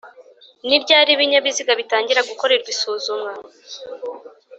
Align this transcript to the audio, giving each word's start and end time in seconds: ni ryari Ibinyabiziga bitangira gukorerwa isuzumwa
ni 0.67 0.77
ryari 0.83 1.09
Ibinyabiziga 1.13 1.71
bitangira 1.79 2.27
gukorerwa 2.29 2.69
isuzumwa 2.75 3.31